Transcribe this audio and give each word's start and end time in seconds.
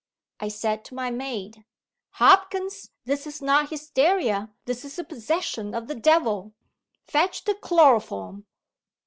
I 0.39 0.47
said 0.47 0.83
to 0.85 0.95
my 0.95 1.11
maid: 1.11 1.63
'Hopkins, 2.13 2.89
this 3.05 3.27
is 3.27 3.39
not 3.39 3.69
Hysteria. 3.69 4.49
This 4.65 4.83
is 4.83 4.97
a 4.97 5.03
possession 5.03 5.75
of 5.75 5.85
the 5.85 5.93
devil. 5.93 6.53
Fetch 7.05 7.43
the 7.43 7.53
chloroform. 7.53 8.47